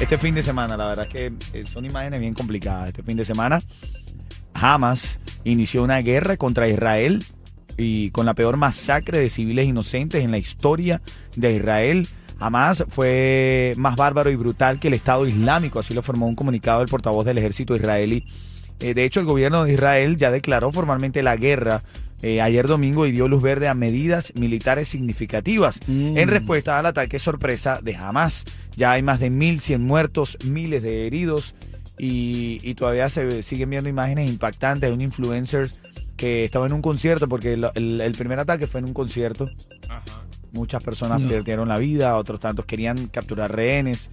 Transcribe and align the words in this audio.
Este 0.00 0.18
fin 0.18 0.34
de 0.34 0.42
semana, 0.42 0.76
la 0.76 0.86
verdad 0.86 1.06
es 1.08 1.12
que 1.12 1.58
eh, 1.58 1.64
son 1.66 1.84
imágenes 1.84 2.20
bien 2.20 2.34
complicadas. 2.34 2.88
Este 2.88 3.02
fin 3.02 3.16
de 3.16 3.24
semana, 3.24 3.60
Hamas 4.52 5.20
inició 5.44 5.82
una 5.82 5.98
guerra 5.98 6.36
contra 6.36 6.68
Israel 6.68 7.24
y 7.76 8.10
con 8.10 8.26
la 8.26 8.34
peor 8.34 8.56
masacre 8.56 9.18
de 9.18 9.28
civiles 9.28 9.66
inocentes 9.66 10.22
en 10.24 10.30
la 10.30 10.38
historia 10.38 11.00
de 11.36 11.54
Israel. 11.54 12.08
Hamas 12.38 12.84
fue 12.88 13.72
más 13.76 13.96
bárbaro 13.96 14.30
y 14.30 14.36
brutal 14.36 14.80
que 14.80 14.88
el 14.88 14.94
Estado 14.94 15.26
Islámico, 15.26 15.78
así 15.78 15.94
lo 15.94 16.02
formó 16.02 16.26
un 16.26 16.34
comunicado 16.34 16.80
del 16.80 16.88
portavoz 16.88 17.24
del 17.24 17.38
ejército 17.38 17.76
israelí. 17.76 18.26
Eh, 18.80 18.94
de 18.94 19.04
hecho, 19.04 19.20
el 19.20 19.26
gobierno 19.26 19.64
de 19.64 19.74
Israel 19.74 20.16
ya 20.16 20.30
declaró 20.30 20.72
formalmente 20.72 21.22
la 21.22 21.36
guerra 21.36 21.82
eh, 22.22 22.40
ayer 22.40 22.66
domingo 22.66 23.06
y 23.06 23.12
dio 23.12 23.28
luz 23.28 23.42
verde 23.42 23.68
a 23.68 23.74
medidas 23.74 24.32
militares 24.34 24.88
significativas 24.88 25.80
en 25.86 26.26
respuesta 26.28 26.78
al 26.78 26.86
ataque 26.86 27.18
sorpresa 27.18 27.80
de 27.82 27.96
Hamas. 27.96 28.44
Ya 28.76 28.92
hay 28.92 29.02
más 29.02 29.20
de 29.20 29.30
1.100 29.30 29.78
muertos, 29.80 30.36
miles 30.44 30.82
de 30.82 31.06
heridos 31.06 31.54
y, 31.98 32.60
y 32.62 32.74
todavía 32.74 33.08
se 33.08 33.42
siguen 33.42 33.70
viendo 33.70 33.88
imágenes 33.88 34.28
impactantes 34.28 34.88
de 34.90 34.94
un 34.94 35.00
influencer 35.02 35.70
que 36.16 36.44
estaba 36.44 36.66
en 36.66 36.72
un 36.72 36.82
concierto, 36.82 37.28
porque 37.28 37.52
el, 37.54 37.66
el- 37.74 38.00
el 38.00 38.12
primer 38.12 38.38
ataque 38.40 38.66
fue 38.66 38.80
en 38.80 38.86
un 38.86 38.94
concierto. 38.94 39.48
Muchas 40.52 40.82
personas 40.84 41.20
perdieron 41.28 41.68
la 41.68 41.78
vida, 41.78 42.16
otros 42.16 42.38
tantos 42.40 42.64
querían 42.64 43.08
capturar 43.08 43.54
rehenes. 43.54 44.10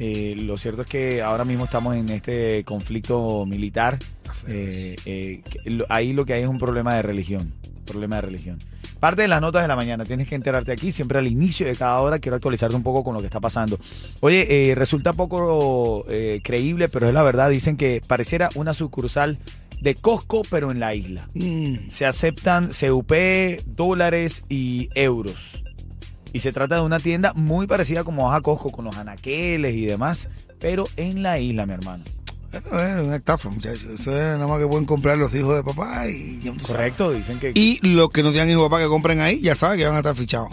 Eh, 0.00 0.34
lo 0.38 0.56
cierto 0.58 0.82
es 0.82 0.88
que 0.88 1.22
ahora 1.22 1.44
mismo 1.44 1.64
estamos 1.64 1.94
en 1.96 2.08
este 2.08 2.62
conflicto 2.64 3.44
militar. 3.46 3.98
Eh, 4.46 4.96
eh, 5.06 5.42
que 5.48 5.70
lo- 5.70 5.86
ahí 5.88 6.12
lo 6.12 6.24
que 6.24 6.34
hay 6.34 6.42
es 6.42 6.48
un 6.48 6.58
problema 6.58 6.94
de 6.94 7.02
religión. 7.02 7.52
Problema 7.84 8.16
de 8.16 8.22
religión. 8.22 8.58
Parte 9.00 9.22
de 9.22 9.28
las 9.28 9.40
notas 9.40 9.62
de 9.62 9.68
la 9.68 9.76
mañana, 9.76 10.04
tienes 10.04 10.26
que 10.28 10.34
enterarte 10.34 10.72
aquí. 10.72 10.90
Siempre 10.90 11.18
al 11.18 11.26
inicio 11.26 11.66
de 11.66 11.76
cada 11.76 12.00
hora 12.00 12.18
quiero 12.18 12.36
actualizarte 12.36 12.74
un 12.74 12.82
poco 12.82 13.04
con 13.04 13.14
lo 13.14 13.20
que 13.20 13.26
está 13.26 13.40
pasando. 13.40 13.78
Oye, 14.20 14.70
eh, 14.70 14.74
resulta 14.74 15.12
poco 15.12 16.04
eh, 16.08 16.40
creíble, 16.42 16.88
pero 16.88 17.06
es 17.06 17.14
la 17.14 17.22
verdad. 17.22 17.50
Dicen 17.50 17.76
que 17.76 18.00
pareciera 18.06 18.50
una 18.54 18.74
sucursal 18.74 19.38
de 19.80 19.94
Costco, 19.94 20.42
pero 20.50 20.70
en 20.70 20.80
la 20.80 20.94
isla. 20.94 21.28
Mm. 21.34 21.88
Se 21.90 22.06
aceptan 22.06 22.70
CUP, 22.70 23.12
dólares 23.66 24.42
y 24.48 24.88
euros. 24.94 25.64
Y 26.32 26.40
se 26.40 26.52
trata 26.52 26.76
de 26.76 26.82
una 26.82 27.00
tienda 27.00 27.32
muy 27.34 27.66
parecida 27.66 28.04
como 28.04 28.24
vas 28.24 28.38
a 28.38 28.40
Costco 28.42 28.70
con 28.70 28.84
los 28.84 28.96
anaqueles 28.96 29.74
y 29.74 29.86
demás, 29.86 30.28
pero 30.58 30.88
en 30.96 31.22
la 31.22 31.38
isla, 31.38 31.66
mi 31.66 31.74
hermano. 31.74 32.04
Eso 32.52 32.80
es 32.80 33.06
una 33.06 33.16
estafa, 33.16 33.50
muchachos. 33.50 34.00
Eso 34.00 34.10
es 34.12 34.22
nada 34.22 34.46
más 34.46 34.58
que 34.58 34.66
pueden 34.66 34.86
comprar 34.86 35.18
los 35.18 35.34
hijos 35.34 35.56
de 35.56 35.62
papá 35.62 36.08
y... 36.08 36.50
Correcto, 36.66 37.12
dicen 37.12 37.38
que... 37.38 37.52
Y 37.54 37.78
los 37.86 38.08
que 38.08 38.22
no 38.22 38.30
tengan 38.30 38.50
hijos 38.50 38.62
de 38.62 38.70
papá 38.70 38.82
que 38.82 38.88
compren 38.88 39.20
ahí, 39.20 39.40
ya 39.40 39.54
saben 39.54 39.78
que 39.78 39.86
van 39.86 39.96
a 39.96 39.98
estar 39.98 40.16
fichados. 40.16 40.48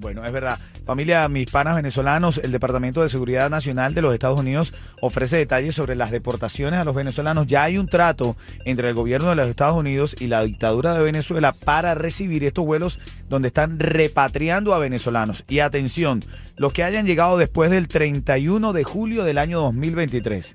Bueno, 0.00 0.24
es 0.24 0.32
verdad. 0.32 0.58
Familia, 0.86 1.28
mis 1.28 1.50
panas 1.50 1.76
venezolanos, 1.76 2.40
el 2.42 2.52
Departamento 2.52 3.02
de 3.02 3.10
Seguridad 3.10 3.50
Nacional 3.50 3.92
de 3.92 4.00
los 4.00 4.14
Estados 4.14 4.40
Unidos 4.40 4.72
ofrece 5.02 5.36
detalles 5.36 5.74
sobre 5.74 5.94
las 5.94 6.10
deportaciones 6.10 6.80
a 6.80 6.84
los 6.84 6.94
venezolanos. 6.94 7.46
Ya 7.46 7.64
hay 7.64 7.76
un 7.76 7.86
trato 7.86 8.34
entre 8.64 8.88
el 8.88 8.94
gobierno 8.94 9.28
de 9.28 9.34
los 9.34 9.50
Estados 9.50 9.76
Unidos 9.76 10.16
y 10.18 10.28
la 10.28 10.42
dictadura 10.42 10.94
de 10.94 11.02
Venezuela 11.02 11.52
para 11.52 11.94
recibir 11.94 12.44
estos 12.44 12.64
vuelos 12.64 12.98
donde 13.28 13.48
están 13.48 13.78
repatriando 13.78 14.72
a 14.72 14.78
venezolanos. 14.78 15.44
Y 15.48 15.58
atención, 15.58 16.24
los 16.56 16.72
que 16.72 16.82
hayan 16.82 17.06
llegado 17.06 17.36
después 17.36 17.70
del 17.70 17.86
31 17.86 18.72
de 18.72 18.84
julio 18.84 19.24
del 19.24 19.36
año 19.36 19.60
2023. 19.60 20.54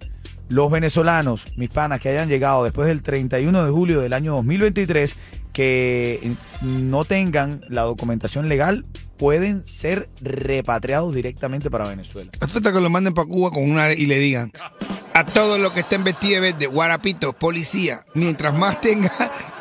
Los 0.49 0.69
venezolanos, 0.69 1.45
mis 1.55 1.69
panas, 1.69 1.99
que 1.99 2.09
hayan 2.09 2.29
llegado 2.29 2.63
después 2.63 2.87
del 2.87 3.01
31 3.01 3.65
de 3.65 3.71
julio 3.71 4.01
del 4.01 4.13
año 4.13 4.35
2023, 4.35 5.15
que 5.53 6.35
no 6.61 7.05
tengan 7.05 7.61
la 7.69 7.83
documentación 7.83 8.49
legal, 8.49 8.85
pueden 9.17 9.63
ser 9.63 10.09
repatriados 10.21 11.15
directamente 11.15 11.71
para 11.71 11.87
Venezuela. 11.87 12.31
Hasta 12.41 12.73
que 12.73 12.81
lo 12.81 12.89
manden 12.89 13.13
para 13.13 13.27
Cuba 13.27 13.51
con 13.51 13.63
una 13.69 13.93
y 13.93 14.05
le 14.05 14.19
digan 14.19 14.51
a 15.15 15.23
todos 15.25 15.57
los 15.59 15.71
que 15.71 15.79
estén 15.79 16.03
vestidos 16.03 16.35
de 16.43 16.51
verde, 16.51 16.67
guarapitos, 16.67 17.33
policía, 17.35 18.01
mientras 18.15 18.53
más 18.53 18.81
tenga, 18.81 19.09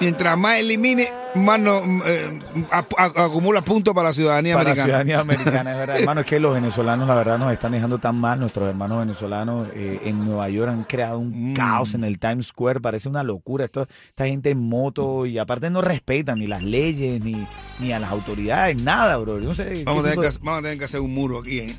mientras 0.01 0.37
más 0.37 0.57
elimine, 0.59 1.13
más 1.37 1.61
no, 1.61 1.79
eh, 2.07 2.41
ap- 2.73 2.93
a- 2.99 3.25
acumula 3.25 3.63
puntos 3.63 3.95
para 3.95 4.09
la 4.09 4.13
ciudadanía 4.13 4.55
Para 4.57 4.75
la 4.75 4.83
americana. 4.83 4.85
ciudadanía 5.05 5.21
americana, 5.21 5.73
es 5.73 5.79
verdad. 5.79 5.99
Hermano, 6.01 6.21
es 6.23 6.27
que 6.27 6.41
los 6.41 6.55
venezolanos, 6.55 7.07
la 7.07 7.15
verdad, 7.15 7.39
nos 7.39 7.53
están 7.53 7.71
dejando 7.71 7.99
tan 7.99 8.17
mal. 8.17 8.41
Nuestros 8.41 8.69
hermanos 8.69 8.99
venezolanos 8.99 9.69
eh, 9.75 10.01
en 10.05 10.25
Nueva 10.25 10.49
York 10.49 10.71
han 10.73 10.83
creado 10.85 11.21
un 11.21 11.53
Mm. 11.53 11.55
caos 11.55 11.95
en 11.95 12.03
el 12.03 12.19
Times 12.19 12.47
Square. 12.49 12.81
Parece 12.81 13.09
una 13.09 13.23
locura. 13.23 13.65
Esto, 13.65 13.87
esta 14.09 14.27
gente 14.27 14.51
en 14.51 14.59
moto 14.59 15.25
y 15.25 15.39
aparte 15.39 15.71
no 15.71 15.83
respetan 15.83 16.41
ni 16.41 16.49
las 16.49 16.63
leyes, 16.63 17.21
ni, 17.23 17.47
ni 17.79 17.93
a 17.93 18.01
las 18.01 18.11
autoridades, 18.11 18.77
nada, 18.83 19.17
bro. 19.19 19.39
No 19.41 19.55
sé. 19.55 19.83
Vamos 19.85 20.05
a, 20.05 20.11
tener 20.11 20.31
que, 20.31 20.39
vamos 20.41 20.59
a 20.59 20.63
tener 20.63 20.79
que 20.79 20.85
hacer 20.85 21.01
un 21.01 21.15
muro 21.15 21.39
aquí. 21.39 21.61
¿eh? 21.61 21.77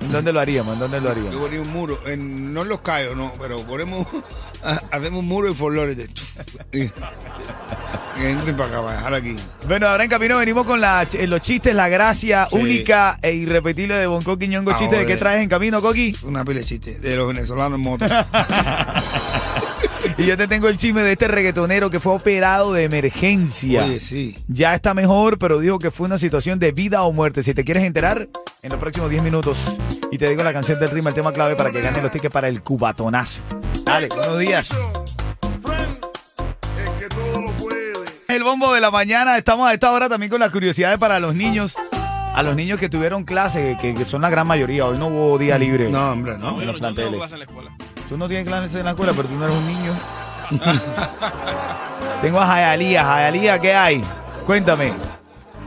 ¿En 0.00 0.12
dónde 0.12 0.32
lo 0.32 0.40
haríamos? 0.40 0.74
¿En 0.74 0.80
dónde 0.80 1.00
lo 1.00 1.10
haríamos? 1.10 1.32
Yo 1.32 1.40
ponía 1.40 1.60
un 1.60 1.70
muro, 1.72 2.00
en, 2.06 2.52
no 2.52 2.62
en 2.62 2.68
los 2.68 2.80
callos, 2.80 3.16
no, 3.16 3.32
pero 3.40 3.58
ponemos, 3.64 4.06
hacemos 4.90 5.20
un 5.20 5.26
muro 5.26 5.48
en 5.48 5.54
Lauderdale. 5.76 6.08
Y- 6.72 6.88
Que 8.16 8.30
entren 8.30 8.56
para 8.56 8.68
acá, 8.68 8.82
para 8.82 8.96
dejar 8.96 9.14
aquí. 9.14 9.36
Bueno, 9.66 9.88
ahora 9.88 10.04
en 10.04 10.10
camino 10.10 10.36
venimos 10.36 10.66
con 10.66 10.80
la, 10.80 11.06
ch- 11.08 11.26
los 11.26 11.40
chistes, 11.40 11.74
la 11.74 11.88
gracia 11.88 12.48
Sí. 12.50 12.56
única 12.56 13.18
e 13.22 13.32
irrepetible 13.32 13.94
de 13.94 14.06
Bonco 14.06 14.36
Quiñongo. 14.36 14.72
Ah, 14.72 14.74
Chiste, 14.74 14.96
¿de 14.96 15.06
qué 15.06 15.16
traes 15.16 15.42
en 15.42 15.48
camino, 15.48 15.80
Coqui? 15.80 16.14
Una 16.22 16.44
pila 16.44 16.60
de 16.60 16.66
chistes 16.66 17.00
de 17.00 17.16
los 17.16 17.28
venezolanos 17.28 17.78
en 17.78 17.82
moto. 17.84 18.04
Y 20.20 20.26
yo 20.26 20.36
te 20.36 20.46
tengo 20.46 20.68
el 20.68 20.76
chisme 20.76 21.02
de 21.02 21.12
este 21.12 21.28
reggaetonero 21.28 21.88
que 21.88 21.98
fue 21.98 22.12
operado 22.12 22.74
de 22.74 22.84
emergencia. 22.84 23.86
Oye, 23.86 24.00
sí. 24.00 24.36
Ya 24.48 24.74
está 24.74 24.92
mejor, 24.92 25.38
pero 25.38 25.58
dijo 25.58 25.78
que 25.78 25.90
fue 25.90 26.06
una 26.06 26.18
situación 26.18 26.58
de 26.58 26.72
vida 26.72 27.04
o 27.04 27.12
muerte. 27.12 27.42
Si 27.42 27.54
te 27.54 27.64
quieres 27.64 27.84
enterar, 27.84 28.28
en 28.60 28.70
los 28.70 28.78
próximos 28.78 29.08
10 29.08 29.22
minutos. 29.22 29.78
Y 30.12 30.18
te 30.18 30.28
digo 30.28 30.42
la 30.42 30.52
canción 30.52 30.78
del 30.78 30.90
ritmo, 30.90 31.08
el 31.08 31.14
tema 31.14 31.32
clave 31.32 31.56
para 31.56 31.70
que 31.70 31.80
ganes 31.80 32.02
los 32.02 32.12
tickets 32.12 32.30
para 32.30 32.48
el 32.48 32.62
cubatonazo. 32.62 33.40
Dale, 33.82 34.08
buenos 34.14 34.38
días. 34.38 34.68
El 38.28 38.44
bombo 38.44 38.74
de 38.74 38.80
la 38.82 38.90
mañana. 38.90 39.38
Estamos 39.38 39.70
a 39.70 39.72
esta 39.72 39.90
hora 39.90 40.10
también 40.10 40.28
con 40.28 40.40
las 40.40 40.50
curiosidades 40.50 40.98
para 40.98 41.18
los 41.18 41.34
niños. 41.34 41.76
A 42.34 42.42
los 42.42 42.54
niños 42.54 42.78
que 42.78 42.90
tuvieron 42.90 43.24
clase, 43.24 43.78
que, 43.80 43.94
que 43.94 44.04
son 44.04 44.20
la 44.20 44.28
gran 44.28 44.46
mayoría. 44.46 44.84
Hoy 44.84 44.98
no 44.98 45.06
hubo 45.06 45.38
día 45.38 45.58
libre. 45.58 45.88
No, 45.90 46.12
hombre, 46.12 46.36
no. 46.36 46.60
en 46.60 46.66
los 46.66 46.76
yo 46.76 46.78
planteles. 46.78 47.30
la 47.30 47.44
escuela. 47.44 47.74
Tú 48.10 48.18
no 48.18 48.26
tienes 48.26 48.44
clases 48.44 48.74
en 48.74 48.84
la 48.84 48.90
escuela, 48.90 49.12
pero 49.14 49.28
tú 49.28 49.36
no 49.36 49.44
eres 49.44 49.56
un 49.56 49.66
niño. 49.68 49.92
Tengo 52.22 52.40
a 52.40 52.46
Jayalía. 52.46 53.04
Jayalía, 53.04 53.58
¿qué 53.60 53.72
hay? 53.72 54.04
Cuéntame. 54.44 54.92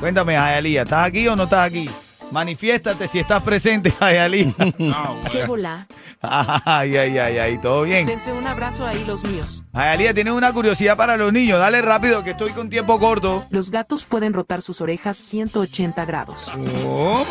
Cuéntame, 0.01 0.35
Jayalía. 0.35 0.81
¿Estás 0.81 1.07
aquí 1.07 1.25
o 1.29 1.37
no 1.37 1.43
estás 1.43 1.67
aquí? 1.67 1.89
Manifiéstate 2.31 3.07
si 3.07 3.19
estás 3.19 3.41
presente, 3.43 3.91
Jayalía. 3.99 4.53
No, 4.77 5.21
¿Qué 5.31 5.45
volá? 5.45 5.87
Ay, 6.19 6.97
ay, 6.97 7.17
ay, 7.17 7.37
ay, 7.37 7.57
todo 7.59 7.83
bien. 7.83 8.05
Dense 8.07 8.33
un 8.33 8.45
abrazo 8.45 8.85
ahí 8.85 9.05
los 9.05 9.23
míos. 9.23 9.63
Jayalía, 9.73 10.13
tienes 10.13 10.33
una 10.33 10.51
curiosidad 10.51 10.97
para 10.97 11.15
los 11.15 11.31
niños. 11.31 11.59
Dale 11.59 11.81
rápido, 11.81 12.25
que 12.25 12.31
estoy 12.31 12.51
con 12.51 12.69
tiempo 12.69 12.99
corto. 12.99 13.45
Los 13.51 13.71
gatos 13.71 14.03
pueden 14.03 14.33
rotar 14.33 14.61
sus 14.61 14.81
orejas 14.81 15.15
180 15.15 16.03
grados. 16.03 16.51
¿Cómo? 16.51 17.23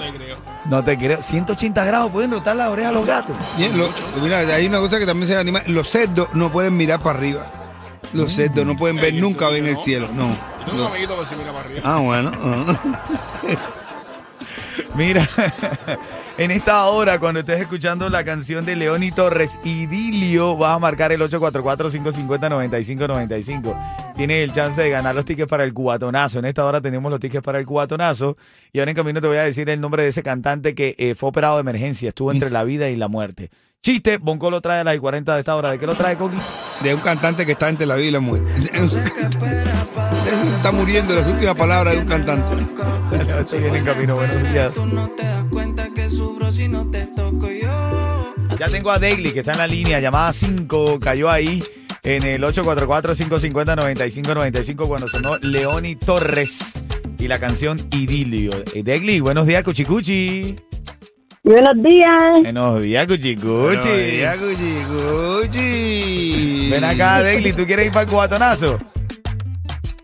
No 0.00 0.12
te 0.12 0.16
creo. 0.18 0.38
No 0.66 0.84
te 0.84 0.98
creo. 0.98 1.22
180 1.22 1.84
grados 1.84 2.10
pueden 2.12 2.30
rotar 2.32 2.56
la 2.56 2.70
oreja 2.70 2.88
a 2.88 2.92
los 2.92 3.06
gatos. 3.06 3.36
Bien, 3.56 3.76
lo- 3.76 3.88
mira, 4.22 4.38
hay 4.38 4.66
una 4.66 4.78
cosa 4.78 4.98
que 4.98 5.06
también 5.06 5.28
se 5.28 5.36
anima. 5.36 5.60
Los 5.66 5.88
cerdos 5.88 6.28
no 6.32 6.50
pueden 6.50 6.76
mirar 6.76 7.00
para 7.00 7.18
arriba. 7.18 7.46
Los 8.12 8.32
cerdos 8.32 8.66
no 8.66 8.76
pueden 8.76 8.96
ver 8.96 9.14
nunca 9.14 9.48
ven 9.48 9.66
el 9.66 9.76
cielo. 9.78 10.08
No. 10.14 10.28
Yo 10.28 10.72
tengo 10.72 10.84
un 10.84 10.90
amiguito 10.90 11.20
que 11.20 11.26
se 11.26 11.36
mira 11.36 11.52
para 11.52 11.64
arriba. 11.64 11.82
Ah, 11.84 11.98
bueno. 11.98 12.30
Mira, 15.00 15.26
en 16.36 16.50
esta 16.50 16.84
hora, 16.84 17.18
cuando 17.18 17.40
estés 17.40 17.58
escuchando 17.58 18.10
la 18.10 18.22
canción 18.22 18.66
de 18.66 18.76
Leoni 18.76 19.10
Torres, 19.10 19.58
Idilio, 19.64 20.58
vas 20.58 20.76
a 20.76 20.78
marcar 20.78 21.10
el 21.10 21.22
844-550-9595. 21.22 24.12
Tienes 24.14 24.44
el 24.44 24.52
chance 24.52 24.82
de 24.82 24.90
ganar 24.90 25.14
los 25.14 25.24
tickets 25.24 25.48
para 25.48 25.64
el 25.64 25.72
cubatonazo. 25.72 26.40
En 26.40 26.44
esta 26.44 26.66
hora 26.66 26.82
tenemos 26.82 27.10
los 27.10 27.18
tickets 27.18 27.42
para 27.42 27.58
el 27.58 27.64
cubatonazo. 27.64 28.36
Y 28.74 28.80
ahora 28.80 28.90
en 28.90 28.94
camino 28.94 29.22
te 29.22 29.26
voy 29.26 29.38
a 29.38 29.44
decir 29.44 29.70
el 29.70 29.80
nombre 29.80 30.02
de 30.02 30.10
ese 30.10 30.22
cantante 30.22 30.74
que 30.74 30.94
eh, 30.98 31.14
fue 31.14 31.30
operado 31.30 31.56
de 31.56 31.62
emergencia. 31.62 32.10
Estuvo 32.10 32.30
entre 32.30 32.50
la 32.50 32.62
vida 32.64 32.90
y 32.90 32.96
la 32.96 33.08
muerte. 33.08 33.50
Chiste, 33.82 34.18
Bonco 34.18 34.50
lo 34.50 34.60
trae 34.60 34.80
a 34.80 34.84
las 34.84 34.98
40 34.98 35.32
de 35.32 35.38
esta 35.40 35.56
hora. 35.56 35.70
¿De 35.70 35.78
qué 35.78 35.86
lo 35.86 35.94
trae, 35.94 36.14
Coqui? 36.14 36.36
De 36.82 36.94
un 36.94 37.00
cantante 37.00 37.46
que 37.46 37.52
está 37.52 37.70
entre 37.70 37.86
la 37.86 37.96
vida 37.96 38.08
y 38.08 38.10
la 38.10 38.20
muerte. 38.20 38.46
está 40.56 40.70
muriendo 40.70 41.14
las 41.14 41.26
últimas 41.26 41.54
palabras 41.54 41.94
de 41.94 42.00
un 42.00 42.06
cantante. 42.06 42.56
Viene 43.58 43.78
en 43.78 43.84
camino. 43.86 44.16
Buenos 44.16 44.52
días. 44.52 44.76
Ya 48.58 48.68
tengo 48.68 48.90
a 48.90 48.98
Daily, 48.98 49.32
que 49.32 49.38
está 49.38 49.52
en 49.52 49.58
la 49.58 49.66
línea, 49.66 49.98
llamada 49.98 50.30
5, 50.34 51.00
cayó 51.00 51.30
ahí 51.30 51.64
en 52.02 52.24
el 52.24 52.42
844-550-9595 52.42 54.86
cuando 54.86 55.08
sonó 55.08 55.38
Leoni 55.38 55.96
Torres 55.96 56.58
y 57.18 57.28
la 57.28 57.38
canción 57.38 57.78
Idilio. 57.92 58.52
Eh, 58.74 58.82
Daily, 58.82 59.20
buenos 59.20 59.46
días, 59.46 59.64
Cuchicuchi. 59.64 60.56
Buenos 61.42 61.82
días. 61.82 62.42
Buenos 62.42 62.82
días, 62.82 63.06
Cuchicuchi. 63.06 63.88
Oye, 63.88 64.28
Gucci, 64.36 64.84
Gucci. 64.90 66.68
Ven 66.70 66.84
acá, 66.84 67.22
Daily, 67.22 67.54
¿tú 67.54 67.64
quieres 67.64 67.86
ir 67.86 67.92
para 67.92 68.04
el 68.04 68.10
cubatonazo? 68.10 68.78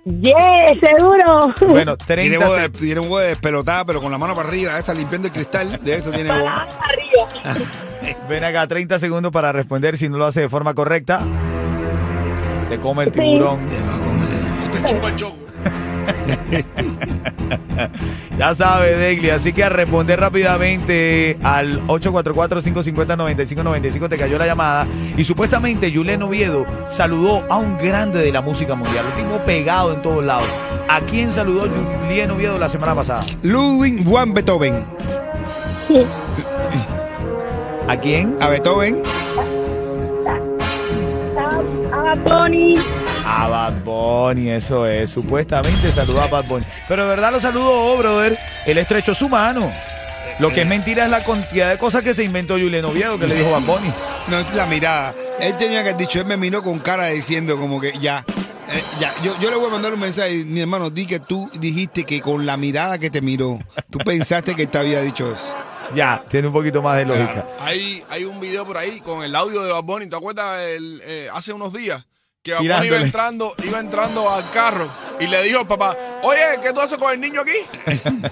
Yeah, 0.06 0.74
seguro. 0.80 1.54
Bueno, 1.68 1.96
Tiene 2.06 2.38
30 2.38 2.46
voz, 2.46 2.56
de, 2.56 2.68
tiene 2.70 3.00
voz 3.00 3.20
de 3.20 3.28
despelotada, 3.28 3.84
pero 3.84 4.00
con 4.00 4.10
la 4.10 4.16
mano 4.16 4.34
para 4.34 4.48
arriba, 4.48 4.78
esa 4.78 4.94
limpiando 4.94 5.28
el 5.28 5.34
cristal. 5.34 5.78
De 5.84 5.96
eso 5.96 6.10
tiene 6.10 6.30
voz. 6.30 6.50
Arriba. 6.50 7.66
Ven 8.30 8.42
acá, 8.44 8.66
30 8.66 8.98
segundos 8.98 9.30
para 9.30 9.52
responder. 9.52 9.98
Si 9.98 10.08
no 10.08 10.16
lo 10.16 10.24
hace 10.24 10.40
de 10.40 10.48
forma 10.48 10.72
correcta, 10.72 11.20
te 12.70 12.80
come 12.80 13.04
el 13.04 13.12
tiburón. 13.12 13.58
Te 14.72 14.88
chupa 14.88 15.08
el 15.10 15.16
choco. 15.16 15.45
Ya 18.38 18.54
sabes, 18.54 18.96
Daily. 18.98 19.30
Así 19.30 19.52
que 19.52 19.64
a 19.64 19.70
responder 19.70 20.20
rápidamente 20.20 21.36
al 21.42 21.84
844-550-9595 21.86 24.08
te 24.08 24.16
cayó 24.18 24.38
la 24.38 24.46
llamada. 24.46 24.86
Y 25.16 25.24
supuestamente 25.24 25.92
Julián 25.92 26.22
Oviedo 26.22 26.64
saludó 26.86 27.44
a 27.48 27.56
un 27.56 27.76
grande 27.78 28.20
de 28.20 28.30
la 28.32 28.42
música 28.42 28.74
mundial. 28.74 29.06
Un 29.06 29.14
tipo 29.22 29.38
pegado 29.44 29.94
en 29.94 30.02
todos 30.02 30.24
lados. 30.24 30.48
¿A 30.88 31.00
quién 31.00 31.32
saludó 31.32 31.66
Julián 32.04 32.30
Oviedo 32.30 32.58
la 32.58 32.68
semana 32.68 32.94
pasada? 32.94 33.24
Ludwig 33.42 34.04
van 34.04 34.34
Beethoven. 34.34 34.84
¿A 37.88 37.96
quién? 37.96 38.36
A 38.40 38.48
Beethoven. 38.48 39.02
A 41.92 42.16
Tony. 42.24 42.76
A 43.28 43.48
Bad 43.48 43.82
Bunny, 43.84 44.50
eso 44.50 44.86
es. 44.86 45.10
Supuestamente 45.10 45.90
saludó 45.90 46.22
a 46.22 46.28
Bad 46.28 46.44
Bunny. 46.44 46.64
Pero 46.88 47.02
de 47.02 47.08
verdad 47.08 47.32
lo 47.32 47.40
saludó, 47.40 47.96
brother. 47.98 48.38
Él 48.66 48.78
estrechó 48.78 49.14
su 49.14 49.28
mano. 49.28 49.70
Lo 50.38 50.50
que 50.52 50.62
es 50.62 50.66
mentira 50.68 51.04
es 51.04 51.10
la 51.10 51.24
cantidad 51.24 51.70
de 51.70 51.78
cosas 51.78 52.02
que 52.02 52.12
se 52.14 52.22
inventó 52.22 52.54
Julián 52.54 52.84
Oviedo, 52.84 53.18
que 53.18 53.26
le 53.26 53.34
dijo 53.34 53.50
Bad 53.50 53.62
Bunny. 53.62 53.92
No 54.28 54.38
es 54.38 54.54
la 54.54 54.66
mirada. 54.66 55.14
Él 55.40 55.56
tenía 55.56 55.82
que 55.82 55.90
haber 55.90 55.96
dicho, 56.00 56.20
él 56.20 56.26
me 56.26 56.36
miró 56.36 56.62
con 56.62 56.78
cara 56.78 57.06
diciendo 57.06 57.58
como 57.58 57.80
que 57.80 57.98
ya. 57.98 58.24
eh, 58.70 58.82
ya, 59.00 59.12
yo, 59.22 59.34
yo 59.40 59.50
le 59.50 59.56
voy 59.56 59.66
a 59.68 59.70
mandar 59.70 59.92
un 59.94 60.00
mensaje, 60.00 60.44
mi 60.44 60.60
hermano, 60.60 60.90
di 60.90 61.06
que 61.06 61.20
tú 61.20 61.50
dijiste 61.58 62.04
que 62.04 62.20
con 62.20 62.44
la 62.46 62.56
mirada 62.56 62.98
que 62.98 63.10
te 63.10 63.20
miró, 63.20 63.58
tú 63.90 63.98
pensaste 63.98 64.54
que 64.54 64.66
te 64.66 64.78
había 64.78 65.00
dicho 65.02 65.30
eso. 65.32 65.54
Ya, 65.94 66.24
tiene 66.28 66.48
un 66.48 66.52
poquito 66.52 66.82
más 66.82 66.96
de 66.96 67.06
lógica. 67.06 67.46
Hay, 67.60 68.02
hay 68.10 68.24
un 68.24 68.40
video 68.40 68.66
por 68.66 68.76
ahí 68.76 69.00
con 69.00 69.22
el 69.22 69.34
audio 69.36 69.62
de 69.62 69.72
Bad 69.72 69.82
Bunny. 69.84 70.06
¿Te 70.08 70.16
acuerdas 70.16 70.60
el, 70.60 71.00
eh, 71.04 71.28
hace 71.32 71.52
unos 71.52 71.72
días? 71.72 72.04
Que 72.46 72.54
Bunny 72.54 72.86
iba 72.86 73.00
entrando, 73.00 73.54
iba 73.64 73.80
entrando 73.80 74.30
al 74.30 74.48
carro 74.52 74.88
y 75.18 75.26
le 75.26 75.42
dijo 75.42 75.60
al 75.60 75.66
papá, 75.66 75.96
oye, 76.22 76.40
¿qué 76.62 76.72
tú 76.72 76.80
haces 76.80 76.96
con 76.98 77.12
el 77.12 77.20
niño 77.20 77.40
aquí? 77.40 77.56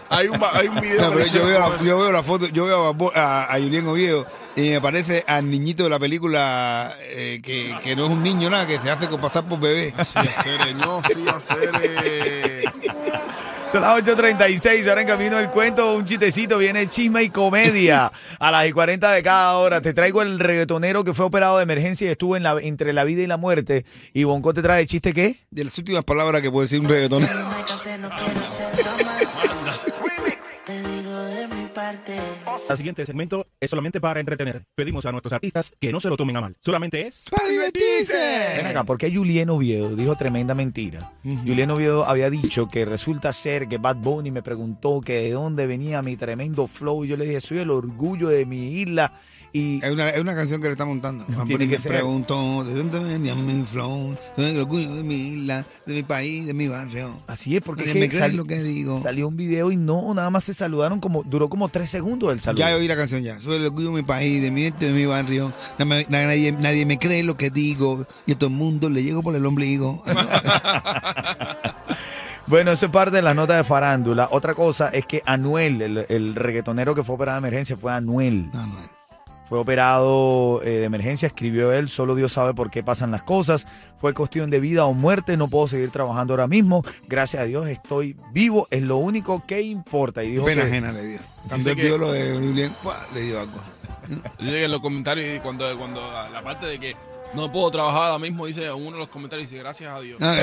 hay, 0.10 0.28
un, 0.28 0.40
hay 0.52 0.68
un 0.68 0.80
video 0.80 1.10
No, 1.10 1.16
que 1.16 1.24
yo, 1.26 1.44
veo 1.46 1.58
la, 1.58 1.66
eso. 1.76 1.84
yo 1.84 1.98
veo 1.98 2.12
la 2.12 2.22
foto, 2.22 2.46
yo 2.48 2.64
veo 2.66 3.10
a, 3.14 3.20
a, 3.20 3.54
a 3.54 3.58
Julián 3.58 3.86
Oviedo 3.88 4.24
y 4.54 4.70
me 4.70 4.80
parece 4.80 5.24
al 5.26 5.50
niñito 5.50 5.82
de 5.84 5.88
la 5.90 5.98
película 5.98 6.94
eh, 7.00 7.40
que, 7.42 7.76
que 7.82 7.96
no 7.96 8.04
es 8.06 8.10
un 8.12 8.22
niño 8.22 8.48
nada, 8.50 8.66
que 8.66 8.78
se 8.78 8.90
hace 8.90 9.08
con 9.08 9.20
pasar 9.20 9.48
por 9.48 9.58
bebé. 9.58 9.92
Sí, 9.98 10.18
hacer, 10.18 10.76
no, 10.76 11.02
sí, 11.02 11.24
hacer. 11.28 11.70
eh. 11.82 12.62
Son 13.74 13.82
las 13.82 14.04
8.36, 14.04 14.88
ahora 14.88 15.00
en 15.00 15.08
camino 15.08 15.36
del 15.36 15.50
cuento, 15.50 15.96
un 15.96 16.04
chistecito, 16.04 16.58
viene 16.58 16.86
chisme 16.86 17.24
y 17.24 17.30
comedia 17.30 18.12
a 18.38 18.50
las 18.52 18.68
y 18.68 18.72
40 18.72 19.10
de 19.10 19.20
cada 19.20 19.56
hora. 19.56 19.80
Te 19.80 19.92
traigo 19.92 20.22
el 20.22 20.38
reggaetonero 20.38 21.02
que 21.02 21.12
fue 21.12 21.26
operado 21.26 21.56
de 21.56 21.64
emergencia 21.64 22.06
y 22.06 22.12
estuvo 22.12 22.36
en 22.36 22.44
la, 22.44 22.56
entre 22.60 22.92
la 22.92 23.02
vida 23.02 23.22
y 23.22 23.26
la 23.26 23.36
muerte. 23.36 23.84
Y 24.12 24.22
Bonco 24.22 24.54
te 24.54 24.62
trae 24.62 24.86
chiste 24.86 25.12
qué? 25.12 25.34
De 25.50 25.64
las 25.64 25.76
últimas 25.76 26.04
palabras 26.04 26.40
que 26.40 26.52
puede 26.52 26.66
decir 26.66 26.78
un 26.78 26.88
reggaetonero. 26.88 27.32
parte. 31.74 32.16
El 32.68 32.76
siguiente 32.76 33.04
segmento 33.04 33.46
es 33.60 33.68
solamente 33.68 34.00
para 34.00 34.20
entretener. 34.20 34.64
Pedimos 34.74 35.04
a 35.06 35.12
nuestros 35.12 35.32
artistas 35.32 35.72
que 35.80 35.92
no 35.92 36.00
se 36.00 36.08
lo 36.08 36.16
tomen 36.16 36.36
a 36.36 36.40
mal. 36.40 36.56
Solamente 36.60 37.06
es... 37.06 37.26
¡Para 37.30 37.44
Ven 37.44 37.52
divertirse! 37.52 38.66
acá, 38.66 38.84
¿por 38.84 38.98
qué 38.98 39.12
Julien 39.14 39.50
Oviedo 39.50 39.94
dijo 39.96 40.14
tremenda 40.16 40.54
mentira? 40.54 41.12
Julien 41.24 41.70
Oviedo 41.70 42.06
había 42.06 42.30
dicho 42.30 42.68
que 42.68 42.84
resulta 42.84 43.32
ser 43.32 43.68
que 43.68 43.78
Bad 43.78 43.96
Bunny 43.96 44.30
me 44.30 44.42
preguntó 44.42 45.00
que 45.00 45.14
de 45.22 45.30
dónde 45.32 45.66
venía 45.66 46.00
mi 46.02 46.16
tremendo 46.16 46.66
flow. 46.66 47.04
Y 47.04 47.08
yo 47.08 47.16
le 47.16 47.24
dije, 47.26 47.40
soy 47.40 47.58
el 47.58 47.70
orgullo 47.70 48.28
de 48.28 48.46
mi 48.46 48.80
isla. 48.80 49.12
Y 49.56 49.76
Es 49.84 49.92
una, 49.92 50.10
es 50.10 50.20
una 50.20 50.34
canción 50.34 50.60
que 50.60 50.66
le 50.66 50.72
está 50.72 50.84
montando. 50.84 51.24
Bad 51.28 51.44
Tiene 51.44 51.64
Bunny 51.64 51.66
que 51.68 51.76
me 51.76 51.78
ser. 51.78 51.92
preguntó 51.92 52.64
de 52.64 52.74
dónde 52.74 52.98
venía 52.98 53.36
mi 53.36 53.64
flow, 53.64 54.16
el 54.36 54.58
orgullo 54.58 54.96
de 54.96 55.04
mi 55.04 55.14
isla, 55.14 55.64
de 55.86 55.94
mi 55.94 56.02
país, 56.02 56.44
de 56.44 56.54
mi 56.54 56.66
barrio. 56.66 57.08
así 57.28 57.56
es, 57.56 57.62
porque 57.62 57.84
es 57.84 57.92
que 57.92 58.00
me 58.00 58.08
cree 58.08 58.20
sal- 58.20 58.34
lo 58.36 58.46
que 58.46 58.60
digo. 58.60 59.00
salió 59.00 59.28
un 59.28 59.36
video 59.36 59.70
y 59.70 59.76
no, 59.76 60.12
nada 60.12 60.28
más 60.30 60.42
se 60.42 60.54
saludaron 60.54 60.98
como, 60.98 61.22
duró 61.22 61.48
como 61.48 61.63
tres 61.68 61.90
segundos 61.90 62.32
el 62.32 62.40
saludo. 62.40 62.60
Ya 62.60 62.74
oí 62.74 62.88
la 62.88 62.96
canción 62.96 63.22
ya. 63.22 63.40
Soy 63.40 63.56
el 63.56 63.66
orgullo 63.66 63.88
de 63.88 63.94
mi 63.94 64.02
país, 64.02 64.42
de 64.42 64.50
mi 64.50 64.62
gente, 64.62 64.86
de 64.86 64.92
mi 64.92 65.06
barrio. 65.06 65.52
Nadie, 66.08 66.52
nadie 66.52 66.86
me 66.86 66.98
cree 66.98 67.22
lo 67.22 67.36
que 67.36 67.50
digo. 67.50 68.06
Y 68.26 68.32
a 68.32 68.38
todo 68.38 68.48
el 68.48 68.56
mundo 68.56 68.88
le 68.88 69.02
llego 69.02 69.22
por 69.22 69.34
el 69.34 69.44
ombligo. 69.46 70.02
Bueno, 72.46 72.72
eso 72.72 72.86
es 72.86 72.92
parte 72.92 73.16
de 73.16 73.22
la 73.22 73.32
nota 73.32 73.56
de 73.56 73.64
farándula. 73.64 74.28
Otra 74.30 74.54
cosa 74.54 74.90
es 74.90 75.06
que 75.06 75.22
Anuel, 75.24 75.80
el, 75.80 76.06
el 76.10 76.34
reggaetonero 76.34 76.94
que 76.94 77.02
fue 77.02 77.14
operado 77.14 77.40
de 77.40 77.48
emergencia, 77.48 77.74
fue 77.74 77.90
Anuel. 77.90 78.50
No. 78.52 78.68
Fue 79.48 79.58
operado 79.58 80.62
eh, 80.62 80.70
de 80.78 80.84
emergencia, 80.84 81.26
escribió 81.26 81.72
él, 81.72 81.88
solo 81.88 82.14
Dios 82.14 82.32
sabe 82.32 82.54
por 82.54 82.70
qué 82.70 82.82
pasan 82.82 83.10
las 83.10 83.22
cosas. 83.22 83.66
Fue 83.96 84.14
cuestión 84.14 84.48
de 84.50 84.58
vida 84.58 84.86
o 84.86 84.94
muerte, 84.94 85.36
no 85.36 85.48
puedo 85.48 85.68
seguir 85.68 85.90
trabajando 85.90 86.32
ahora 86.32 86.46
mismo. 86.46 86.82
Gracias 87.08 87.42
a 87.42 87.44
Dios 87.44 87.68
estoy 87.68 88.16
vivo, 88.32 88.66
es 88.70 88.82
lo 88.82 88.96
único 88.96 89.44
que 89.46 89.60
importa. 89.60 90.24
Y 90.24 90.30
dijo 90.32 90.44
Pena 90.46 90.62
que- 90.62 90.68
ajena 90.68 90.92
le 90.92 91.06
dio. 91.06 91.18
Él 91.54 91.74
vio 91.74 91.98
lo 91.98 92.12
de 92.12 92.70
le 93.14 93.20
dio 93.20 93.40
algo. 93.40 93.60
Yo 94.38 94.44
llegué 94.46 94.64
en 94.64 94.70
los 94.70 94.80
comentarios 94.80 95.36
y 95.36 95.40
cuando, 95.40 95.76
cuando 95.78 96.00
la, 96.10 96.28
la 96.30 96.42
parte 96.42 96.66
de 96.66 96.78
que 96.78 96.96
no 97.34 97.50
puedo 97.50 97.70
trabajar 97.70 98.02
ahora 98.12 98.18
mismo, 98.18 98.46
dice 98.46 98.70
uno 98.72 98.92
de 98.92 98.98
los 98.98 99.08
comentarios, 99.08 99.50
dice 99.50 99.60
gracias 99.62 99.90
a 99.92 100.00
Dios. 100.00 100.20
No, 100.20 100.34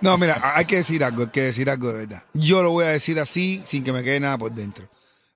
no, 0.00 0.18
mira, 0.18 0.40
hay 0.56 0.64
que 0.66 0.76
decir 0.76 1.02
algo, 1.04 1.22
hay 1.22 1.28
que 1.28 1.40
decir 1.42 1.68
algo 1.68 1.88
de 1.92 1.98
verdad. 2.06 2.22
Yo 2.34 2.62
lo 2.62 2.70
voy 2.70 2.84
a 2.84 2.88
decir 2.88 3.18
así, 3.18 3.60
sin 3.64 3.82
que 3.82 3.92
me 3.92 4.02
quede 4.02 4.20
nada 4.20 4.38
por 4.38 4.52
dentro. 4.52 4.86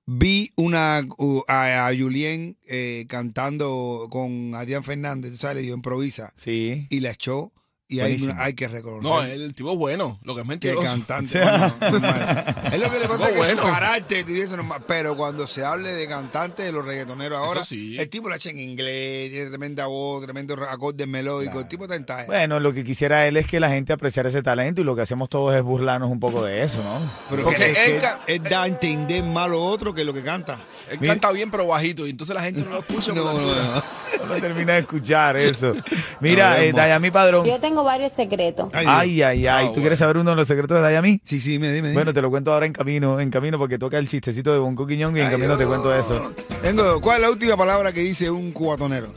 Vi 0.09 0.53
una 0.55 1.05
u- 1.17 1.43
a, 1.49 1.85
a 1.87 1.93
Julien 1.93 2.57
eh, 2.65 3.05
cantando 3.09 4.07
con 4.09 4.55
Adrián 4.55 4.83
Fernández, 4.85 5.37
sabes, 5.37 5.57
le 5.57 5.61
dio 5.63 5.73
improvisa 5.75 6.31
Sí. 6.35 6.87
y 6.89 7.01
la 7.01 7.11
echó. 7.11 7.51
Y 7.89 8.01
hay, 8.01 8.17
Buenísimo. 8.17 8.33
hay 8.37 8.53
que 8.53 8.67
reconocer 8.67 9.01
No, 9.03 9.23
el 9.23 9.55
tipo 9.55 9.71
es 9.71 9.77
bueno, 9.77 10.19
lo 10.23 10.35
que 10.35 10.41
es 10.41 10.45
que 10.45 10.49
mentiroso. 10.49 10.83
cantante. 10.83 11.39
bueno, 11.41 11.73
normal. 11.79 12.55
es 12.73 12.79
lo 12.81 12.91
que 12.91 12.99
le 12.99 13.07
pasa 13.07 13.17
No, 13.19 13.25
que 13.27 13.37
bueno. 13.37 13.61
su 13.65 13.71
carácter 13.71 14.29
y 14.29 14.41
eso 14.41 14.57
normal. 14.57 14.83
Pero 14.85 15.15
cuando 15.15 15.47
se 15.47 15.63
hable 15.63 15.93
de 15.93 16.05
cantante 16.05 16.63
de 16.63 16.73
los 16.73 16.83
reggaetoneros 16.83 17.37
ahora, 17.39 17.63
sí. 17.63 17.95
el 17.97 18.09
tipo 18.09 18.27
la 18.27 18.35
echa 18.35 18.49
en 18.49 18.59
inglés, 18.59 19.31
tiene 19.31 19.47
tremenda 19.47 19.85
voz, 19.85 20.21
tremendo 20.21 20.55
acorde 20.69 21.05
melódico. 21.07 21.59
El 21.61 21.67
tipo 21.69 21.85
está 21.85 21.95
en 21.95 22.05
talla. 22.05 22.25
Bueno, 22.25 22.59
lo 22.59 22.73
que 22.73 22.83
quisiera 22.83 23.25
él 23.25 23.37
es 23.37 23.47
que 23.47 23.61
la 23.61 23.69
gente 23.69 23.93
apreciara 23.93 24.27
ese 24.27 24.43
talento 24.43 24.81
y 24.81 24.83
lo 24.83 24.93
que 24.93 25.03
hacemos 25.03 25.29
todos 25.29 25.55
es 25.55 25.63
burlarnos 25.63 26.11
un 26.11 26.19
poco 26.19 26.43
de 26.43 26.63
eso, 26.63 26.79
¿no? 26.83 26.99
Pero 27.29 27.43
Porque 27.43 27.57
que, 27.57 27.71
es 27.71 27.77
que 27.77 27.95
él 27.95 28.01
ca- 28.01 28.19
él 28.27 28.43
da 28.43 28.63
a 28.63 28.67
entender 28.67 29.23
más 29.23 29.49
lo 29.49 29.63
otro 29.63 29.93
que 29.93 30.03
lo 30.03 30.13
que 30.13 30.23
canta. 30.23 30.59
Él 30.91 30.97
Mira. 30.99 31.13
canta 31.13 31.31
bien, 31.31 31.49
pero 31.49 31.65
bajito, 31.67 32.05
y 32.05 32.09
entonces 32.09 32.35
la 32.35 32.43
gente 32.43 32.59
no 32.65 32.71
lo 32.71 32.79
escucha. 32.79 33.13
por 33.13 33.23
la 33.23 33.31
No, 33.31 33.39
no, 33.39 33.49
altura. 33.49 33.63
no. 33.75 34.27
No 34.27 34.35
termina 34.41 34.73
de 34.73 34.79
escuchar 34.79 35.37
eso. 35.37 35.73
Mira, 36.19 36.61
eh. 36.61 36.73
Dayami 36.73 37.11
Padrón. 37.11 37.45
Yo 37.45 37.59
tengo 37.59 37.76
varios 37.83 38.11
secretos. 38.11 38.69
Ay, 38.73 38.85
Ay, 38.87 39.21
ay, 39.21 39.23
ay. 39.23 39.47
Ah, 39.47 39.59
¿Tú 39.59 39.65
bueno. 39.67 39.81
quieres 39.81 39.99
saber 39.99 40.17
uno 40.17 40.29
de 40.31 40.35
los 40.35 40.47
secretos 40.47 40.75
de 40.77 40.81
Dayami? 40.83 41.21
Sí, 41.25 41.41
sí, 41.41 41.59
me 41.59 41.71
dime. 41.71 41.93
Bueno, 41.93 42.13
te 42.13 42.21
lo 42.21 42.29
cuento 42.29 42.53
ahora 42.53 42.65
en 42.65 42.73
camino, 42.73 43.19
en 43.19 43.29
camino, 43.29 43.57
porque 43.57 43.77
toca 43.79 43.97
el 43.97 44.07
chistecito 44.07 44.51
de 44.53 44.59
Bonco 44.59 44.85
Quiñón 44.87 45.15
y 45.17 45.21
en 45.21 45.29
camino 45.29 45.57
te 45.57 45.65
cuento 45.65 45.93
eso. 45.95 46.33
Tengo, 46.61 46.99
¿Cuál 47.01 47.17
es 47.17 47.21
la 47.23 47.29
última 47.31 47.57
palabra 47.57 47.91
que 47.93 48.01
dice 48.01 48.29
un 48.31 48.51
cubatonero? 48.51 49.07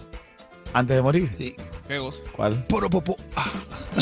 Antes 0.73 0.95
de 0.97 1.03
morir. 1.03 1.35
Sí. 1.37 1.57
Qué 1.89 1.99
gozo. 1.99 2.21
¿Cuál? 2.31 2.65
Poro 2.69 2.89
popo. 2.89 3.17
Ah. 3.35 3.51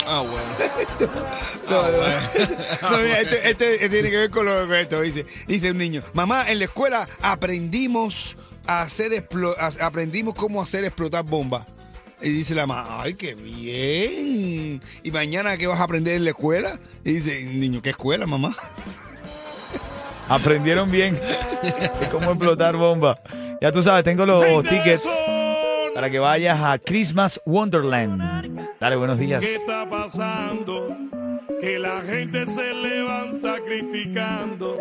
Ah, 0.06 0.22
bueno. 0.22 1.08
No, 1.70 1.82
no, 1.82 1.88
no, 2.90 2.98
mira, 3.02 3.20
este, 3.20 3.50
este- 3.50 3.74
este 3.74 3.88
tiene 3.88 4.10
que 4.10 4.16
ver 4.18 4.30
con 4.30 4.44
lo 4.46 4.66
que 4.68 4.80
esto 4.82 5.00
dice. 5.02 5.24
Dice 5.46 5.70
un 5.70 5.78
niño, 5.78 6.02
mamá, 6.14 6.50
en 6.50 6.58
la 6.58 6.64
escuela 6.66 7.08
aprendimos 7.20 8.36
a 8.66 8.82
hacer 8.82 9.12
explo- 9.12 9.54
a- 9.58 9.86
aprendimos 9.86 10.34
cómo 10.34 10.60
hacer 10.62 10.84
explotar 10.84 11.24
bombas. 11.24 11.66
Y 12.20 12.30
dice 12.30 12.54
la 12.54 12.66
mamá, 12.66 13.02
ay, 13.02 13.14
qué 13.14 13.34
bien. 13.34 14.80
¿Y 15.02 15.10
mañana 15.12 15.56
qué 15.56 15.66
vas 15.66 15.80
a 15.80 15.84
aprender 15.84 16.16
en 16.16 16.24
la 16.24 16.30
escuela? 16.30 16.78
Y 17.04 17.14
dice, 17.14 17.44
niño, 17.44 17.80
¿qué 17.80 17.90
escuela, 17.90 18.26
mamá? 18.26 18.54
Aprendieron 20.28 20.90
bien 20.90 21.18
cómo 22.10 22.30
explotar 22.30 22.76
bomba. 22.76 23.20
Ya 23.60 23.72
tú 23.72 23.82
sabes, 23.82 24.04
tengo 24.04 24.26
los 24.26 24.64
tickets 24.64 25.04
para 25.94 26.10
que 26.10 26.18
vayas 26.18 26.60
a 26.60 26.78
Christmas 26.78 27.40
Wonderland. 27.46 28.68
Dale, 28.78 28.96
buenos 28.96 29.18
días. 29.18 29.40
¿Qué 29.40 29.54
está 29.54 29.88
pasando? 29.88 30.96
Que 31.60 31.78
la 31.78 32.02
gente 32.02 32.46
se 32.46 32.74
levanta 32.74 33.56
criticando. 33.64 34.76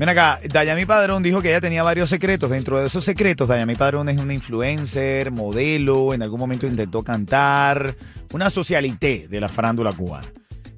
Ven 0.00 0.08
acá, 0.08 0.40
Dayami 0.50 0.86
Padrón 0.86 1.22
dijo 1.22 1.42
que 1.42 1.50
ella 1.50 1.60
tenía 1.60 1.82
varios 1.82 2.08
secretos. 2.08 2.48
Dentro 2.48 2.78
de 2.80 2.86
esos 2.86 3.04
secretos, 3.04 3.48
Dayami 3.48 3.74
Padrón 3.76 4.08
es 4.08 4.16
una 4.16 4.32
influencer, 4.32 5.30
modelo, 5.30 6.14
en 6.14 6.22
algún 6.22 6.40
momento 6.40 6.66
intentó 6.66 7.02
cantar, 7.02 7.94
una 8.32 8.48
socialité 8.48 9.28
de 9.28 9.40
la 9.42 9.50
farándula 9.50 9.92
cubana. 9.92 10.26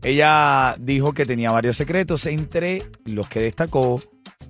Ella 0.03 0.75
dijo 0.81 1.13
que 1.13 1.25
tenía 1.25 1.53
varios 1.53 1.77
secretos, 1.77 2.27
entre 2.27 2.83
los 3.05 3.29
que 3.29 3.39
destacó 3.39 4.01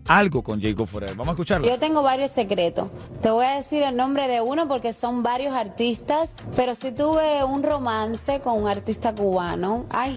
algo 0.07 0.43
con 0.43 0.63
Jacob 0.63 0.87
Forever. 0.87 1.17
Vamos 1.17 1.29
a 1.29 1.33
escucharlo. 1.33 1.69
Yo 1.69 1.79
tengo 1.79 2.03
varios 2.03 2.31
secretos. 2.31 2.89
Te 3.21 3.31
voy 3.31 3.45
a 3.45 3.57
decir 3.57 3.83
el 3.83 3.95
nombre 3.95 4.27
de 4.27 4.41
uno 4.41 4.69
porque 4.69 4.95
son 4.95 5.23
varios 5.23 5.53
artistas, 5.53 6.39
pero 6.57 6.75
sí 6.75 6.93
tuve 6.93 7.45
un 7.45 7.63
romance 7.63 8.41
con 8.41 8.63
un 8.63 8.69
artista 8.69 9.15
cubano. 9.15 9.85
Ay, 9.91 10.17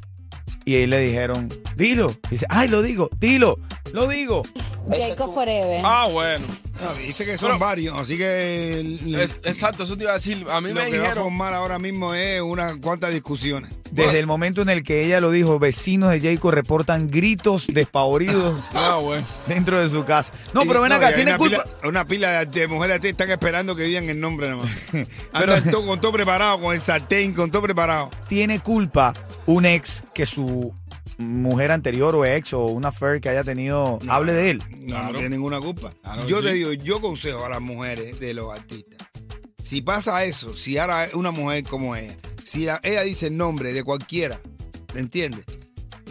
Y 0.66 0.76
ahí 0.76 0.88
le 0.88 0.98
dijeron, 0.98 1.50
dilo. 1.76 2.12
Dice, 2.30 2.48
ay, 2.50 2.68
lo 2.68 2.82
digo, 2.82 3.10
dilo, 3.20 3.60
lo 3.94 4.08
digo. 4.08 4.42
Jacob 4.90 5.34
Forever. 5.34 5.82
Ah, 5.86 6.08
bueno. 6.12 6.46
No, 6.84 6.94
dice 6.96 7.26
que 7.26 7.38
son 7.38 7.50
Pero- 7.50 7.60
varios, 7.60 7.98
así 7.98 8.18
que 8.18 8.80
el- 8.80 9.16
Es- 9.16 9.40
exacto, 9.46 9.84
eso 9.84 9.96
te 9.98 10.04
iba 10.04 10.12
a 10.12 10.16
decir. 10.16 10.46
A 10.52 10.60
mí 10.62 10.70
lo 10.70 10.76
me 10.76 10.86
que 10.92 10.98
va 10.98 10.98
a 10.98 11.02
dijeron. 11.10 11.24
formar 11.24 11.54
ahora 11.54 11.80
mismo 11.80 12.14
es 12.14 12.42
unas 12.42 12.76
cuantas 12.78 13.14
discusiones. 13.14 13.72
Desde 13.92 14.20
el 14.20 14.28
momento 14.28 14.62
en 14.62 14.70
el 14.70 14.84
que 14.84 15.06
ella 15.06 15.22
lo 15.22 15.32
dijo, 15.32 15.58
vecinos 15.58 16.12
de 16.12 16.20
Jacob 16.20 16.52
reportan 16.52 17.10
gritos 17.10 17.68
despavoridos 17.68 18.60
Ah, 18.74 19.00
bueno. 19.02 19.26
dentro 19.48 19.80
de 19.80 19.88
su 19.90 20.04
casa. 20.04 20.34
No, 20.54 20.64
Sí, 20.64 20.68
pero 20.68 20.82
ven 20.82 20.90
no, 20.90 20.96
acá, 20.96 21.14
tiene 21.14 21.32
una 21.32 21.38
culpa. 21.38 21.64
Pila, 21.64 21.88
una 21.88 22.06
pila 22.06 22.46
de, 22.46 22.60
de 22.60 22.68
mujeres 22.68 23.00
que 23.00 23.10
están 23.10 23.30
esperando 23.32 23.74
que 23.76 23.84
digan 23.84 24.10
el 24.10 24.20
nombre 24.20 24.50
nada 24.50 24.64
más. 24.64 24.72
Pero- 25.32 25.64
todo- 25.64 25.86
con 25.88 26.02
todo 26.02 26.12
preparado, 26.12 26.60
con 26.60 26.76
el 26.76 26.82
sartén, 26.82 27.34
con 27.34 27.52
todo 27.52 27.62
preparado. 27.62 28.10
tiene 28.28 28.60
culpa 28.60 29.14
un 29.46 29.66
ex 29.66 30.04
que 30.14 30.26
su 30.26 30.74
mujer 31.18 31.72
anterior 31.72 32.16
o 32.16 32.26
ex 32.26 32.54
o 32.54 32.66
una 32.66 32.90
affair 32.90 33.22
que 33.22 33.30
haya 33.30 33.44
tenido 33.44 34.00
hable 34.08 34.34
de 34.34 34.52
él. 34.52 34.64
No, 34.70 34.86
Claro. 34.88 35.06
no 35.08 35.14
tiene 35.20 35.30
ninguna 35.30 35.60
culpa. 35.60 35.94
Claro, 36.04 36.28
yo 36.28 36.42
te 36.42 36.50
sí. 36.52 36.54
digo, 36.56 36.74
yo 36.74 37.02
consejo 37.02 37.46
a 37.46 37.50
las 37.50 37.62
mujeres 37.62 38.20
de 38.20 38.34
los 38.34 38.54
artistas. 38.54 39.08
Si 39.64 39.82
pasa 39.82 40.24
eso, 40.26 40.54
si 40.54 40.78
ahora 40.78 41.08
una 41.14 41.32
mujer 41.32 41.64
como 41.64 41.96
ella, 41.96 42.16
si 42.44 42.66
la- 42.66 42.80
ella 42.84 43.02
dice 43.02 43.28
el 43.28 43.38
nombre 43.38 43.74
de 43.74 43.84
cualquiera, 43.84 44.40
¿me 44.94 45.00
entiendes? 45.00 45.46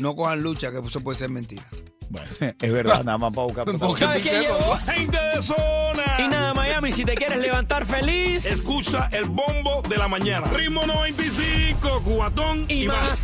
No 0.01 0.17
cojan 0.17 0.43
lucha, 0.43 0.73
que 0.73 0.79
eso 0.79 1.01
puede 1.01 1.19
ser 1.19 1.31
mentira. 1.31 1.65
Bueno, 2.11 2.29
es 2.61 2.73
verdad, 2.73 3.05
nada 3.05 3.19
más 3.19 3.33
para 3.33 3.47
buscar. 3.47 3.67
¿Sabes 3.99 4.23
quién 4.23 4.41
llegó? 4.43 4.77
Gente 4.87 5.17
de 5.37 5.43
zona. 5.43 6.03
Y 6.19 6.29
nada, 6.29 6.53
Miami, 6.55 6.91
si 6.93 7.05
te 7.05 7.15
quieres 7.15 7.39
levantar 7.39 7.87
feliz. 7.87 8.45
Escucha 8.47 9.09
el 9.13 9.25
bombo 9.29 9.83
de 9.89 9.97
la 9.99 10.09
mañana. 10.09 10.47
Ritmo 10.49 10.85
95, 10.87 12.03
cubatón 12.03 12.65
y, 12.69 12.87
más. 12.89 13.09